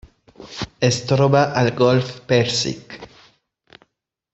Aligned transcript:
Es 0.87 0.97
troba 1.11 1.43
al 1.61 1.69
golf 1.83 2.11
Pèrsic: 2.33 2.99